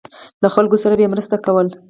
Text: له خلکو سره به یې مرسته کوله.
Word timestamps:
له 0.41 0.47
خلکو 0.55 0.77
سره 0.83 0.93
به 0.97 1.01
یې 1.03 1.11
مرسته 1.13 1.35
کوله. 1.45 1.71